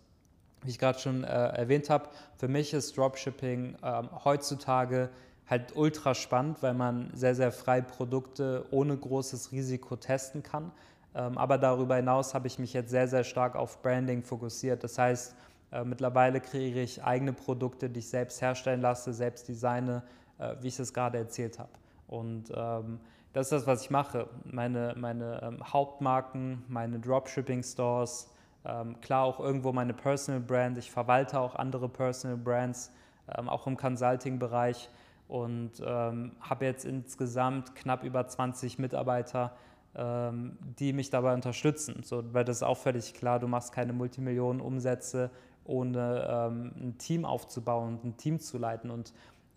Wie 0.62 0.70
ich 0.70 0.78
gerade 0.78 0.98
schon 0.98 1.24
äh, 1.24 1.26
erwähnt 1.26 1.88
habe, 1.90 2.08
für 2.36 2.48
mich 2.48 2.72
ist 2.74 2.96
Dropshipping 2.96 3.76
ähm, 3.82 4.08
heutzutage 4.24 5.10
halt 5.48 5.74
ultra 5.76 6.14
spannend, 6.14 6.62
weil 6.62 6.74
man 6.74 7.10
sehr, 7.14 7.34
sehr 7.34 7.52
frei 7.52 7.80
Produkte 7.80 8.66
ohne 8.70 8.96
großes 8.96 9.52
Risiko 9.52 9.96
testen 9.96 10.42
kann. 10.42 10.72
Ähm, 11.14 11.38
aber 11.38 11.58
darüber 11.58 11.96
hinaus 11.96 12.34
habe 12.34 12.46
ich 12.46 12.58
mich 12.58 12.72
jetzt 12.72 12.90
sehr, 12.90 13.08
sehr 13.08 13.24
stark 13.24 13.56
auf 13.56 13.80
Branding 13.82 14.22
fokussiert. 14.22 14.84
Das 14.84 14.98
heißt, 14.98 15.34
äh, 15.72 15.84
mittlerweile 15.84 16.40
kreiere 16.40 16.80
ich 16.80 17.02
eigene 17.02 17.32
Produkte, 17.32 17.88
die 17.88 18.00
ich 18.00 18.08
selbst 18.08 18.40
herstellen 18.40 18.80
lasse, 18.80 19.12
selbst 19.12 19.48
designe, 19.48 20.02
äh, 20.38 20.54
wie 20.60 20.68
ich 20.68 20.76
das 20.76 20.92
gerade 20.92 21.18
erzählt 21.18 21.58
habe. 21.58 21.70
Und 22.08 22.50
ähm, 22.54 23.00
das 23.32 23.46
ist 23.46 23.52
das, 23.52 23.66
was 23.66 23.82
ich 23.82 23.90
mache. 23.90 24.28
Meine, 24.44 24.94
meine 24.96 25.40
ähm, 25.42 25.72
Hauptmarken, 25.72 26.64
meine 26.68 26.98
Dropshipping-Stores, 26.98 28.32
ähm, 28.64 29.00
klar 29.00 29.24
auch 29.24 29.38
irgendwo 29.38 29.72
meine 29.72 29.94
Personal 29.94 30.40
Brand. 30.40 30.78
Ich 30.78 30.90
verwalte 30.90 31.38
auch 31.38 31.54
andere 31.54 31.88
Personal 31.88 32.36
Brands, 32.36 32.90
ähm, 33.36 33.48
auch 33.48 33.66
im 33.66 33.76
Consulting-Bereich 33.76 34.88
und 35.28 35.72
ähm, 35.84 36.32
habe 36.40 36.64
jetzt 36.64 36.84
insgesamt 36.84 37.74
knapp 37.74 38.02
über 38.02 38.26
20 38.26 38.78
Mitarbeiter, 38.78 39.52
ähm, 39.94 40.56
die 40.78 40.92
mich 40.92 41.10
dabei 41.10 41.34
unterstützen. 41.34 42.02
So, 42.02 42.22
weil 42.32 42.44
das 42.44 42.56
ist 42.58 42.62
auch 42.62 42.78
völlig 42.78 43.12
klar, 43.14 43.38
du 43.38 43.46
machst 43.46 43.72
keine 43.72 43.92
Multimillionen 43.92 44.60
Umsätze, 44.60 45.30
ohne 45.64 46.50
ein 46.50 46.96
Team 46.96 47.26
aufzubauen 47.26 47.88
und 47.88 48.04
ein 48.04 48.16
Team 48.16 48.40
zu 48.40 48.56
leiten. 48.56 48.90
Und 48.90 49.12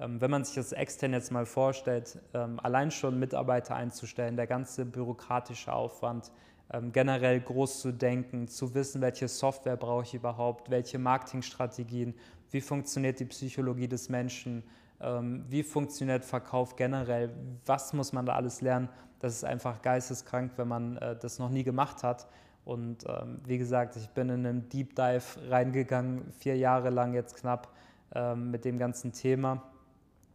wenn 0.08 0.32
man 0.32 0.44
sich 0.44 0.56
das 0.56 0.72
extern 0.72 1.14
jetzt 1.14 1.32
mal 1.32 1.46
vorstellt, 1.46 2.18
ähm, 2.34 2.60
allein 2.62 2.92
schon 2.92 3.20
Mitarbeiter 3.20 3.76
einzustellen, 3.76 4.36
der 4.36 4.48
ganze 4.48 4.86
bürokratische 4.86 5.72
Aufwand, 5.72 6.32
ähm, 6.74 6.92
generell 6.92 7.40
groß 7.42 7.82
zu 7.82 7.92
denken, 7.92 8.48
zu 8.48 8.74
wissen, 8.74 9.02
welche 9.02 9.28
Software 9.28 9.78
brauche 9.78 10.04
ich 10.04 10.14
überhaupt, 10.14 10.70
welche 10.70 10.98
Marketingstrategien, 10.98 12.16
wie 12.50 12.62
funktioniert 12.62 13.20
die 13.20 13.26
Psychologie 13.26 13.88
des 13.88 14.10
Menschen, 14.10 14.64
ähm, 15.02 15.46
wie 15.50 15.64
funktioniert 15.64 16.26
Verkauf 16.26 16.76
generell, 16.76 17.30
was 17.66 17.94
muss 17.94 18.14
man 18.14 18.26
da 18.26 18.36
alles 18.36 18.62
lernen. 18.62 18.90
Das 19.20 19.34
ist 19.34 19.44
einfach 19.44 19.82
geisteskrank, 19.82 20.54
wenn 20.56 20.68
man 20.68 20.98
äh, 20.98 21.16
das 21.16 21.40
noch 21.40 21.50
nie 21.50 21.64
gemacht 21.64 22.04
hat. 22.04 22.28
Und 22.64 23.06
ähm, 23.08 23.40
wie 23.46 23.58
gesagt, 23.58 23.96
ich 23.96 24.10
bin 24.10 24.30
in 24.30 24.46
einem 24.46 24.70
Deep 24.70 24.96
Dive 24.96 25.50
reingegangen, 25.50 26.32
vier 26.40 26.58
Jahre 26.58 26.90
lang 26.90 27.14
jetzt 27.14 27.36
knapp 27.36 27.70
ähm, 28.14 28.52
mit 28.52 28.66
dem 28.66 28.78
ganzen 28.78 29.12
Thema. 29.12 29.64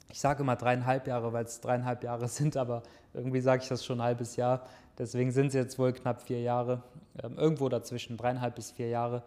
Ich 0.09 0.21
sage 0.21 0.43
immer 0.43 0.57
dreieinhalb 0.57 1.07
Jahre, 1.07 1.33
weil 1.33 1.45
es 1.45 1.61
dreieinhalb 1.61 2.05
Jahre 2.05 2.29
sind, 2.29 2.57
aber 2.57 2.83
irgendwie 3.15 3.41
sage 3.41 3.63
ich 3.63 3.69
das 3.69 3.85
schon 3.85 4.01
ein 4.01 4.05
halbes 4.05 4.37
Jahr. 4.37 4.67
Deswegen 4.99 5.31
sind 5.31 5.49
es 5.49 5.55
jetzt 5.55 5.79
wohl 5.79 5.93
knapp 5.93 6.23
vier 6.23 6.41
Jahre, 6.41 6.83
ähm, 7.23 7.37
irgendwo 7.37 7.69
dazwischen, 7.69 8.17
dreieinhalb 8.17 8.55
bis 8.55 8.71
vier 8.71 8.89
Jahre. 8.89 9.23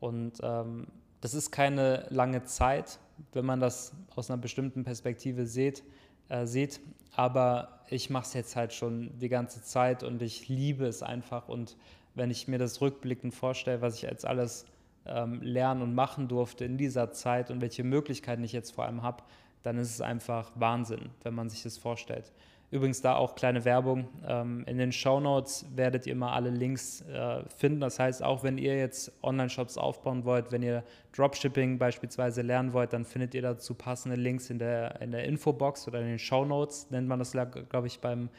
Und 0.00 0.38
ähm, 0.42 0.86
das 1.20 1.34
ist 1.34 1.52
keine 1.52 2.06
lange 2.10 2.44
Zeit, 2.44 2.98
wenn 3.32 3.44
man 3.44 3.60
das 3.60 3.92
aus 4.16 4.30
einer 4.30 4.40
bestimmten 4.40 4.82
Perspektive 4.82 5.46
sieht, 5.46 5.84
äh, 6.28 6.46
sieht. 6.46 6.80
Aber 7.14 7.80
ich 7.88 8.10
mache 8.10 8.24
es 8.24 8.34
jetzt 8.34 8.56
halt 8.56 8.72
schon 8.72 9.16
die 9.18 9.28
ganze 9.28 9.62
Zeit 9.62 10.02
und 10.02 10.22
ich 10.22 10.48
liebe 10.48 10.86
es 10.86 11.02
einfach. 11.02 11.48
Und 11.48 11.76
wenn 12.14 12.30
ich 12.30 12.48
mir 12.48 12.58
das 12.58 12.80
rückblickend 12.80 13.34
vorstelle, 13.34 13.80
was 13.80 13.96
ich 13.96 14.02
jetzt 14.02 14.26
alles 14.26 14.66
ähm, 15.06 15.40
lernen 15.42 15.82
und 15.82 15.94
machen 15.94 16.28
durfte 16.28 16.64
in 16.64 16.76
dieser 16.76 17.12
Zeit 17.12 17.50
und 17.50 17.60
welche 17.60 17.84
Möglichkeiten 17.84 18.42
ich 18.44 18.52
jetzt 18.52 18.72
vor 18.72 18.84
allem 18.84 19.02
habe, 19.02 19.22
dann 19.62 19.78
ist 19.78 19.90
es 19.90 20.00
einfach 20.00 20.52
Wahnsinn, 20.54 21.10
wenn 21.22 21.34
man 21.34 21.48
sich 21.48 21.62
das 21.62 21.78
vorstellt. 21.78 22.32
Übrigens 22.72 23.02
da 23.02 23.16
auch 23.16 23.34
kleine 23.34 23.66
Werbung. 23.66 24.08
Ähm, 24.26 24.64
in 24.66 24.78
den 24.78 24.92
Show 24.92 25.20
Notes 25.20 25.66
werdet 25.76 26.06
ihr 26.06 26.12
immer 26.12 26.32
alle 26.32 26.48
Links 26.48 27.02
äh, 27.02 27.42
finden. 27.50 27.80
Das 27.80 27.98
heißt, 27.98 28.22
auch 28.22 28.42
wenn 28.42 28.56
ihr 28.56 28.78
jetzt 28.78 29.12
Online-Shops 29.22 29.76
aufbauen 29.76 30.24
wollt, 30.24 30.52
wenn 30.52 30.62
ihr 30.62 30.82
Dropshipping 31.14 31.76
beispielsweise 31.78 32.40
lernen 32.40 32.72
wollt, 32.72 32.94
dann 32.94 33.04
findet 33.04 33.34
ihr 33.34 33.42
dazu 33.42 33.74
passende 33.74 34.16
Links 34.16 34.48
in 34.48 34.58
der, 34.58 35.02
in 35.02 35.10
der 35.10 35.24
Infobox 35.24 35.86
oder 35.86 36.00
in 36.00 36.06
den 36.06 36.18
Show 36.18 36.46
Notes, 36.46 36.90
nennt 36.90 37.08
man 37.08 37.18
das, 37.18 37.32
glaube 37.32 37.86
ich, 37.86 38.00
beim, 38.00 38.30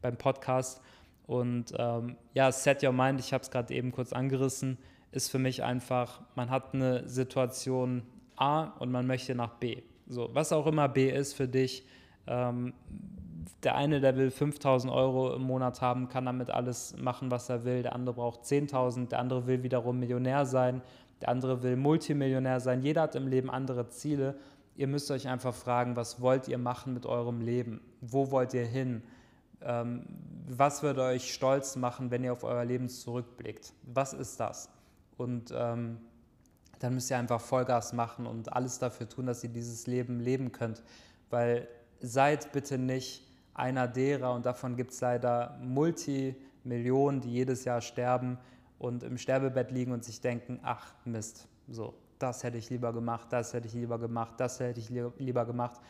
beim 0.00 0.16
Podcast. 0.16 0.80
Und 1.26 1.74
ähm, 1.76 2.16
ja, 2.32 2.50
Set 2.50 2.82
Your 2.82 2.92
Mind, 2.92 3.20
ich 3.20 3.34
habe 3.34 3.42
es 3.42 3.50
gerade 3.50 3.74
eben 3.74 3.92
kurz 3.92 4.14
angerissen, 4.14 4.78
ist 5.10 5.30
für 5.30 5.38
mich 5.38 5.62
einfach, 5.62 6.22
man 6.34 6.48
hat 6.48 6.72
eine 6.72 7.06
Situation 7.06 8.04
A 8.36 8.64
und 8.78 8.90
man 8.90 9.06
möchte 9.06 9.34
nach 9.34 9.56
B. 9.56 9.82
So, 10.12 10.28
was 10.34 10.52
auch 10.52 10.66
immer 10.66 10.90
B 10.90 11.08
ist 11.08 11.32
für 11.32 11.48
dich, 11.48 11.86
ähm, 12.26 12.74
der 13.62 13.76
eine, 13.76 13.98
der 13.98 14.14
will 14.16 14.30
5000 14.30 14.92
Euro 14.92 15.34
im 15.34 15.42
Monat 15.42 15.80
haben, 15.80 16.10
kann 16.10 16.26
damit 16.26 16.50
alles 16.50 16.94
machen, 16.98 17.30
was 17.30 17.48
er 17.48 17.64
will. 17.64 17.82
Der 17.82 17.94
andere 17.94 18.14
braucht 18.16 18.42
10.000. 18.42 19.08
Der 19.08 19.20
andere 19.20 19.46
will 19.46 19.62
wiederum 19.62 19.98
Millionär 19.98 20.44
sein. 20.44 20.82
Der 21.22 21.30
andere 21.30 21.62
will 21.62 21.76
Multimillionär 21.76 22.60
sein. 22.60 22.82
Jeder 22.82 23.02
hat 23.02 23.14
im 23.14 23.26
Leben 23.26 23.50
andere 23.50 23.88
Ziele. 23.88 24.34
Ihr 24.76 24.86
müsst 24.86 25.10
euch 25.10 25.28
einfach 25.28 25.54
fragen, 25.54 25.96
was 25.96 26.20
wollt 26.20 26.46
ihr 26.46 26.58
machen 26.58 26.92
mit 26.92 27.06
eurem 27.06 27.40
Leben? 27.40 27.80
Wo 28.02 28.30
wollt 28.30 28.52
ihr 28.52 28.66
hin? 28.66 29.02
Ähm, 29.62 30.04
was 30.46 30.82
würde 30.82 31.04
euch 31.04 31.32
stolz 31.32 31.76
machen, 31.76 32.10
wenn 32.10 32.22
ihr 32.22 32.32
auf 32.32 32.44
euer 32.44 32.66
Leben 32.66 32.90
zurückblickt? 32.90 33.72
Was 33.84 34.12
ist 34.12 34.38
das? 34.40 34.68
Und 35.16 35.54
ähm, 35.56 35.98
dann 36.82 36.94
müsst 36.94 37.10
ihr 37.10 37.18
einfach 37.18 37.40
Vollgas 37.40 37.92
machen 37.92 38.26
und 38.26 38.52
alles 38.52 38.78
dafür 38.78 39.08
tun, 39.08 39.26
dass 39.26 39.42
ihr 39.44 39.50
dieses 39.50 39.86
Leben 39.86 40.20
leben 40.20 40.52
könnt. 40.52 40.82
Weil 41.30 41.68
seid 42.00 42.52
bitte 42.52 42.78
nicht 42.78 43.26
einer 43.54 43.86
derer, 43.86 44.32
und 44.32 44.46
davon 44.46 44.76
gibt 44.76 44.92
es 44.92 45.00
leider 45.00 45.58
Multimillionen, 45.62 47.20
die 47.20 47.30
jedes 47.30 47.64
Jahr 47.64 47.80
sterben 47.80 48.38
und 48.78 49.02
im 49.02 49.18
Sterbebett 49.18 49.70
liegen 49.70 49.92
und 49.92 50.04
sich 50.04 50.20
denken, 50.20 50.58
ach 50.62 50.94
Mist, 51.04 51.46
so, 51.68 51.94
das 52.18 52.42
hätte 52.42 52.58
ich 52.58 52.70
lieber 52.70 52.92
gemacht, 52.92 53.28
das 53.30 53.52
hätte 53.52 53.68
ich 53.68 53.74
lieber 53.74 53.98
gemacht, 53.98 54.34
das 54.38 54.58
hätte 54.60 54.80
ich 54.80 54.90
lieber 54.90 55.44
gemacht. 55.44 55.80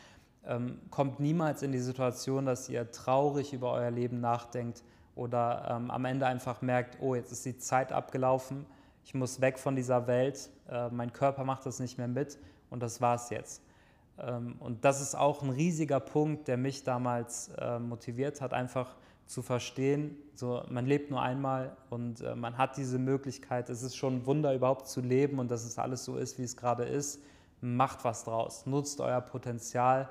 Ähm, 0.44 0.80
kommt 0.90 1.20
niemals 1.20 1.62
in 1.62 1.72
die 1.72 1.78
Situation, 1.78 2.46
dass 2.46 2.68
ihr 2.68 2.90
traurig 2.90 3.52
über 3.52 3.72
euer 3.72 3.90
Leben 3.90 4.20
nachdenkt 4.20 4.82
oder 5.14 5.68
ähm, 5.70 5.90
am 5.90 6.04
Ende 6.04 6.26
einfach 6.26 6.62
merkt, 6.62 6.98
oh, 7.00 7.14
jetzt 7.14 7.32
ist 7.32 7.44
die 7.44 7.58
Zeit 7.58 7.92
abgelaufen, 7.92 8.66
ich 9.04 9.14
muss 9.14 9.40
weg 9.40 9.58
von 9.58 9.76
dieser 9.76 10.06
Welt, 10.06 10.50
äh, 10.68 10.88
mein 10.90 11.12
Körper 11.12 11.44
macht 11.44 11.66
das 11.66 11.80
nicht 11.80 11.98
mehr 11.98 12.08
mit 12.08 12.38
und 12.70 12.82
das 12.82 13.00
war's 13.00 13.30
jetzt. 13.30 13.62
Ähm, 14.18 14.56
und 14.60 14.84
das 14.84 15.00
ist 15.00 15.14
auch 15.14 15.42
ein 15.42 15.50
riesiger 15.50 16.00
Punkt, 16.00 16.48
der 16.48 16.56
mich 16.56 16.84
damals 16.84 17.48
äh, 17.58 17.78
motiviert 17.78 18.40
hat, 18.40 18.52
einfach 18.52 18.96
zu 19.26 19.42
verstehen, 19.42 20.16
so 20.34 20.62
man 20.68 20.86
lebt 20.86 21.10
nur 21.10 21.22
einmal 21.22 21.76
und 21.90 22.20
äh, 22.20 22.34
man 22.34 22.58
hat 22.58 22.76
diese 22.76 22.98
Möglichkeit. 22.98 23.70
Es 23.70 23.82
ist 23.82 23.96
schon 23.96 24.16
ein 24.16 24.26
Wunder 24.26 24.54
überhaupt 24.54 24.88
zu 24.88 25.00
leben 25.00 25.38
und 25.38 25.50
dass 25.50 25.64
es 25.64 25.78
alles 25.78 26.04
so 26.04 26.16
ist, 26.16 26.38
wie 26.38 26.42
es 26.42 26.56
gerade 26.56 26.84
ist. 26.84 27.22
Macht 27.60 28.04
was 28.04 28.24
draus, 28.24 28.66
nutzt 28.66 29.00
euer 29.00 29.20
Potenzial. 29.20 30.10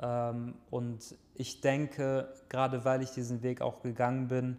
Ähm, 0.00 0.54
und 0.70 1.16
ich 1.34 1.60
denke, 1.60 2.32
gerade 2.48 2.84
weil 2.84 3.02
ich 3.02 3.10
diesen 3.10 3.42
Weg 3.42 3.60
auch 3.60 3.82
gegangen 3.82 4.28
bin 4.28 4.56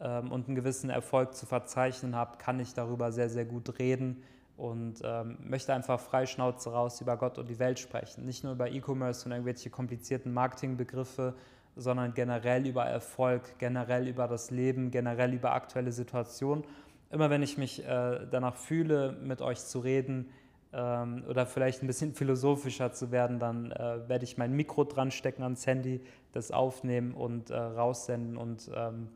ähm, 0.00 0.32
und 0.32 0.46
einen 0.46 0.54
gewissen 0.54 0.90
Erfolg 0.90 1.34
zu 1.34 1.46
verzeichnen 1.46 2.14
habe, 2.16 2.38
kann 2.38 2.60
ich 2.60 2.74
darüber 2.74 3.12
sehr, 3.12 3.28
sehr 3.28 3.44
gut 3.44 3.78
reden 3.78 4.22
und 4.56 5.00
ähm, 5.02 5.36
möchte 5.42 5.74
einfach 5.74 5.98
freischnauze 5.98 6.70
raus 6.70 7.00
über 7.00 7.16
Gott 7.16 7.38
und 7.38 7.48
die 7.48 7.58
Welt 7.58 7.78
sprechen. 7.78 8.24
Nicht 8.24 8.44
nur 8.44 8.52
über 8.52 8.70
E-Commerce 8.70 9.26
und 9.26 9.32
irgendwelche 9.32 9.70
komplizierten 9.70 10.32
Marketingbegriffe, 10.32 11.34
sondern 11.76 12.14
generell 12.14 12.66
über 12.66 12.84
Erfolg, 12.84 13.58
generell 13.58 14.06
über 14.06 14.28
das 14.28 14.50
Leben, 14.50 14.90
generell 14.90 15.34
über 15.34 15.52
aktuelle 15.52 15.90
Situationen. 15.90 16.64
Immer 17.10 17.30
wenn 17.30 17.42
ich 17.42 17.58
mich 17.58 17.84
äh, 17.84 18.26
danach 18.30 18.56
fühle, 18.56 19.12
mit 19.12 19.40
euch 19.40 19.58
zu 19.58 19.80
reden 19.80 20.30
ähm, 20.72 21.24
oder 21.28 21.46
vielleicht 21.46 21.82
ein 21.82 21.86
bisschen 21.88 22.12
philosophischer 22.14 22.92
zu 22.92 23.10
werden, 23.10 23.38
dann 23.40 23.72
äh, 23.72 24.08
werde 24.08 24.24
ich 24.24 24.38
mein 24.38 24.52
Mikro 24.52 24.84
dran 24.84 25.10
stecken 25.10 25.42
ans 25.42 25.66
Handy, 25.66 26.00
das 26.32 26.52
aufnehmen 26.52 27.14
und 27.14 27.50
äh, 27.50 27.56
raussenden 27.56 28.36
und 28.36 28.70
ähm, 28.74 29.08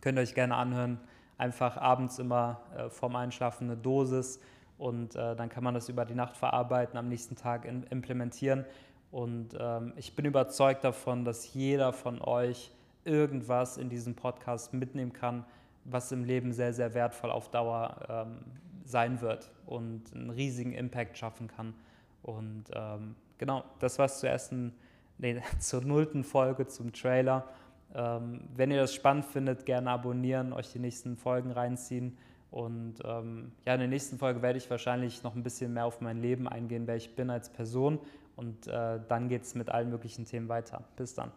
könnt 0.00 0.18
euch 0.18 0.34
gerne 0.34 0.56
anhören. 0.56 1.00
Einfach 1.36 1.76
abends 1.76 2.18
immer 2.18 2.60
äh, 2.76 2.90
vorm 2.90 3.16
Einschlafen 3.16 3.68
eine 3.68 3.76
Dosis 3.76 4.40
und 4.78 5.16
äh, 5.16 5.34
dann 5.36 5.48
kann 5.48 5.64
man 5.64 5.74
das 5.74 5.88
über 5.88 6.04
die 6.04 6.14
Nacht 6.14 6.36
verarbeiten, 6.36 6.98
am 6.98 7.08
nächsten 7.08 7.36
Tag 7.36 7.64
in, 7.64 7.82
implementieren. 7.84 8.64
Und 9.10 9.56
ähm, 9.58 9.92
ich 9.96 10.14
bin 10.14 10.24
überzeugt 10.24 10.84
davon, 10.84 11.24
dass 11.24 11.52
jeder 11.54 11.92
von 11.92 12.20
euch 12.20 12.70
irgendwas 13.04 13.78
in 13.78 13.88
diesem 13.88 14.14
Podcast 14.14 14.74
mitnehmen 14.74 15.12
kann, 15.12 15.44
was 15.84 16.12
im 16.12 16.24
Leben 16.24 16.52
sehr, 16.52 16.72
sehr 16.72 16.94
wertvoll 16.94 17.30
auf 17.30 17.50
Dauer 17.50 17.96
ähm, 18.08 18.38
sein 18.84 19.20
wird 19.20 19.50
und 19.66 20.14
einen 20.14 20.30
riesigen 20.30 20.72
Impact 20.72 21.16
schaffen 21.16 21.48
kann. 21.48 21.74
Und 22.22 22.64
ähm, 22.72 23.14
genau, 23.38 23.64
das 23.78 23.98
war 23.98 24.06
es 24.06 24.20
zur 24.20 24.28
ersten, 24.28 24.74
nee, 25.18 25.40
zur 25.58 25.82
nullten 25.82 26.24
Folge 26.24 26.66
zum 26.66 26.92
Trailer. 26.92 27.48
Ähm, 27.94 28.40
wenn 28.54 28.70
ihr 28.70 28.80
das 28.80 28.94
spannend 28.94 29.26
findet, 29.26 29.66
gerne 29.66 29.90
abonnieren, 29.90 30.52
euch 30.52 30.72
die 30.72 30.78
nächsten 30.78 31.16
Folgen 31.16 31.50
reinziehen. 31.50 32.16
Und 32.50 32.96
ähm, 33.04 33.52
ja, 33.66 33.74
in 33.74 33.80
der 33.80 33.88
nächsten 33.88 34.18
Folge 34.18 34.42
werde 34.42 34.58
ich 34.58 34.70
wahrscheinlich 34.70 35.22
noch 35.22 35.34
ein 35.34 35.42
bisschen 35.42 35.72
mehr 35.74 35.86
auf 35.86 36.00
mein 36.00 36.20
Leben 36.20 36.48
eingehen, 36.48 36.86
wer 36.86 36.96
ich 36.96 37.14
bin 37.14 37.30
als 37.30 37.50
Person. 37.50 37.98
Und 38.36 38.66
äh, 38.68 39.00
dann 39.08 39.28
geht 39.28 39.42
es 39.42 39.54
mit 39.54 39.68
allen 39.68 39.90
möglichen 39.90 40.24
Themen 40.24 40.48
weiter. 40.48 40.82
Bis 40.96 41.14
dann. 41.14 41.30